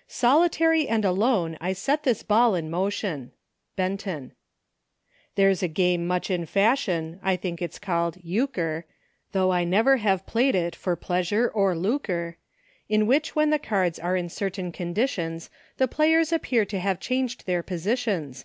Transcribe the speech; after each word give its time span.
"Solitary 0.24 0.88
and 0.88 1.04
alone 1.04 1.56
I 1.60 1.72
set 1.72 2.02
this 2.02 2.24
ball 2.24 2.56
in 2.56 2.68
motion." 2.68 3.30
Benton*" 3.76 4.32
There's 5.36 5.62
a 5.62 5.68
game 5.68 6.04
much 6.04 6.32
in 6.32 6.46
fashion— 6.46 7.20
I 7.22 7.36
think 7.36 7.62
it's 7.62 7.78
called 7.78 8.16
Euchre, 8.20 8.86
(Though 9.30 9.52
I 9.52 9.62
never 9.62 9.98
have 9.98 10.26
played 10.26 10.56
it, 10.56 10.74
for 10.74 10.96
pleasure 10.96 11.48
or 11.48 11.76
lucre,) 11.76 12.38
In 12.88 13.06
which 13.06 13.36
when 13.36 13.50
the 13.50 13.60
cards 13.60 14.00
are 14.00 14.16
in 14.16 14.28
certain 14.30 14.72
conditions, 14.72 15.48
The 15.76 15.86
players 15.86 16.32
appear 16.32 16.64
to 16.64 16.80
have 16.80 16.98
changed 16.98 17.46
their 17.46 17.62
positions 17.62 18.42